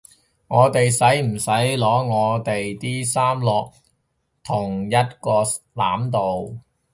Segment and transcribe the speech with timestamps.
[0.47, 3.71] 我哋使唔使擺我地啲衫落
[4.43, 4.89] 同一
[5.21, 5.43] 個
[5.75, 6.59] 籃度？